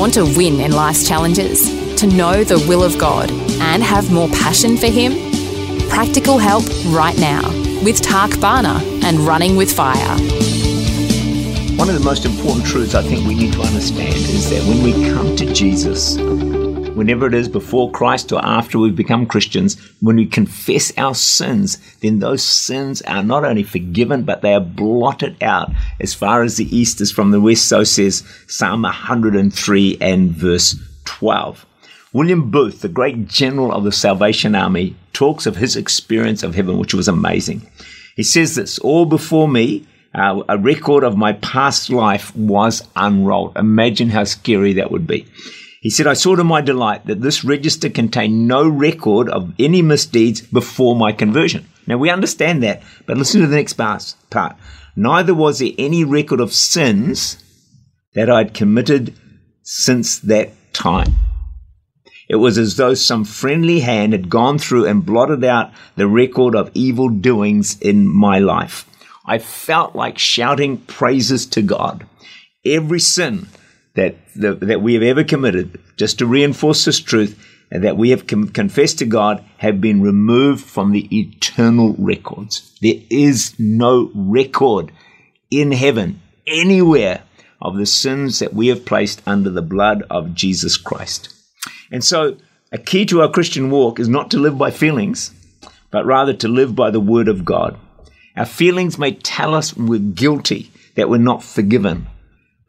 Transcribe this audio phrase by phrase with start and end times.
[0.00, 1.68] Want to win in life's challenges?
[1.96, 5.12] To know the will of God and have more passion for Him?
[5.90, 7.46] Practical help right now
[7.84, 10.16] with Tak Bhana and Running with Fire.
[11.76, 14.82] One of the most important truths I think we need to understand is that when
[14.82, 16.16] we come to Jesus,
[16.94, 21.78] whenever it is before Christ or after we've become Christians, when we confess our sins,
[22.00, 26.56] then those sins are not only forgiven, but they are blotted out as far as
[26.56, 27.68] the east is from the west.
[27.68, 31.66] So says Psalm 103 and verse 12.
[32.12, 36.78] William Booth, the great general of the Salvation Army, talks of his experience of heaven,
[36.78, 37.70] which was amazing.
[38.16, 43.56] He says this all before me, uh, a record of my past life was unrolled.
[43.56, 45.24] Imagine how scary that would be.
[45.80, 49.80] He said, I saw to my delight that this register contained no record of any
[49.80, 51.66] misdeeds before my conversion.
[51.86, 54.56] Now we understand that, but listen to the next part.
[54.94, 57.42] Neither was there any record of sins
[58.14, 59.14] that I'd committed
[59.62, 61.14] since that time.
[62.28, 66.54] It was as though some friendly hand had gone through and blotted out the record
[66.54, 68.86] of evil doings in my life.
[69.26, 72.06] I felt like shouting praises to God.
[72.64, 73.48] Every sin
[73.94, 77.38] that, the, that we have ever committed, just to reinforce this truth,
[77.70, 82.76] and that we have com- confessed to God have been removed from the eternal records.
[82.80, 84.92] There is no record
[85.50, 87.22] in heaven anywhere
[87.60, 91.34] of the sins that we have placed under the blood of Jesus Christ.
[91.92, 92.36] And so,
[92.72, 95.32] a key to our Christian walk is not to live by feelings,
[95.90, 97.76] but rather to live by the Word of God.
[98.36, 102.06] Our feelings may tell us we're guilty, that we're not forgiven,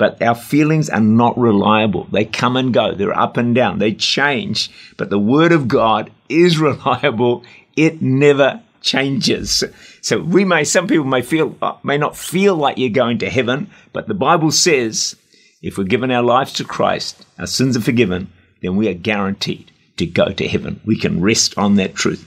[0.00, 2.04] but our feelings are not reliable.
[2.10, 2.94] They come and go.
[2.94, 3.80] They're up and down.
[3.80, 4.70] They change.
[4.96, 7.44] But the Word of God is reliable.
[7.76, 9.62] It never changes.
[10.00, 13.28] So we may, some people may feel, uh, may not feel like you're going to
[13.28, 15.16] heaven, but the Bible says
[15.60, 18.32] if we're given our lives to Christ, our sins are forgiven,
[18.62, 20.80] then we are guaranteed to go to heaven.
[20.86, 22.26] We can rest on that truth.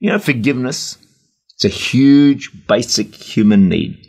[0.00, 0.98] You know, forgiveness,
[1.54, 4.05] it's a huge basic human need.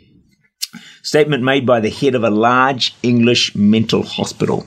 [1.02, 4.66] Statement made by the head of a large English mental hospital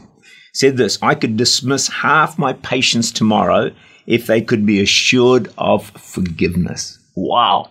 [0.53, 3.71] said this I could dismiss half my patients tomorrow
[4.05, 6.99] if they could be assured of forgiveness.
[7.15, 7.69] Wow.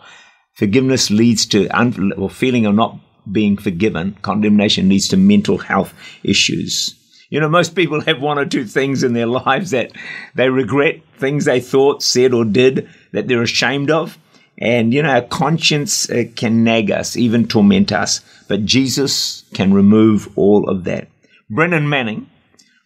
[0.54, 2.98] Forgiveness leads to, un- feeling of not
[3.30, 6.94] being forgiven, condemnation leads to mental health issues.
[7.30, 9.92] You know, most people have one or two things in their lives that
[10.34, 14.18] they regret, things they thought, said, or did that they're ashamed of.
[14.60, 19.72] And, you know, our conscience uh, can nag us, even torment us, but Jesus can
[19.72, 21.08] remove all of that.
[21.48, 22.28] Brennan Manning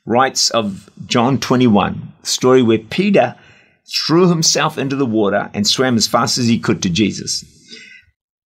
[0.07, 3.35] writes of John 21, story where Peter
[4.07, 7.45] threw himself into the water and swam as fast as he could to Jesus.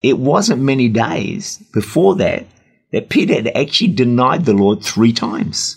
[0.02, 2.46] It wasn't many days before that
[2.92, 5.76] that Peter had actually denied the Lord three times.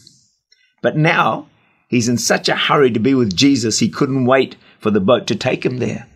[0.82, 1.48] But now
[1.88, 5.26] he's in such a hurry to be with Jesus, he couldn't wait for the boat
[5.26, 6.06] to take him there.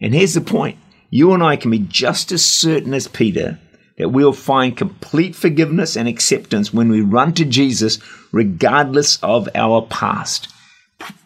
[0.00, 0.78] And here's the point
[1.10, 3.58] you and I can be just as certain as Peter
[3.98, 7.98] that we'll find complete forgiveness and acceptance when we run to Jesus,
[8.32, 10.48] regardless of our past.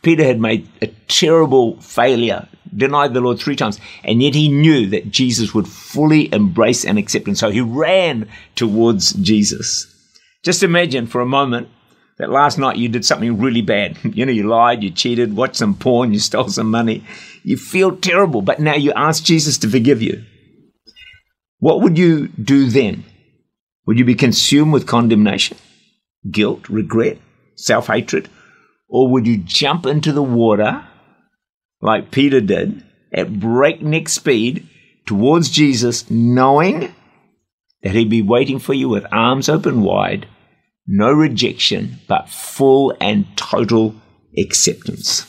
[0.03, 4.87] Peter had made a terrible failure, denied the Lord three times, and yet he knew
[4.87, 7.37] that Jesus would fully embrace and accept him.
[7.37, 9.87] So he ran towards Jesus.
[10.43, 11.69] Just imagine for a moment
[12.19, 13.99] that last night you did something really bad.
[14.15, 17.05] You know, you lied, you cheated, watched some porn, you stole some money.
[17.43, 20.25] You feel terrible, but now you ask Jesus to forgive you.
[21.59, 23.05] What would you do then?
[23.87, 25.59] Would you be consumed with condemnation,
[26.31, 27.19] guilt, regret,
[27.56, 28.29] self hatred?
[28.88, 30.87] Or would you jump into the water
[31.81, 34.69] like Peter did at breakneck speed
[35.06, 36.94] towards Jesus, knowing
[37.83, 40.27] that he'd be waiting for you with arms open wide,
[40.87, 43.95] no rejection, but full and total
[44.37, 45.27] acceptance?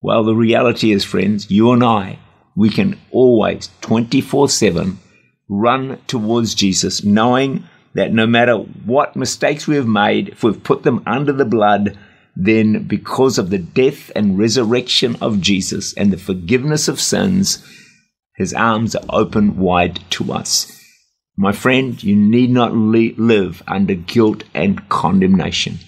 [0.00, 2.18] Well, the reality is, friends, you and I,
[2.56, 4.98] we can always 24 7
[5.48, 7.64] run towards Jesus, knowing
[7.94, 11.98] that no matter what mistakes we have made, if we've put them under the blood,
[12.34, 17.64] then because of the death and resurrection of Jesus and the forgiveness of sins,
[18.36, 20.81] his arms are open wide to us.
[21.36, 25.78] My friend, you need not li- live under guilt and condemnation.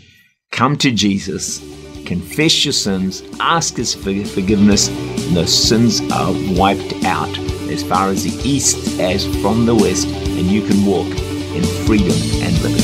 [0.52, 1.58] Come to Jesus,
[2.06, 7.38] confess your sins, ask His forgiveness, and those sins are wiped out
[7.68, 12.16] as far as the east as from the west, and you can walk in freedom
[12.42, 12.83] and liberty.